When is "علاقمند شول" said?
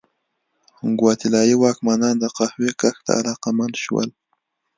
3.19-4.09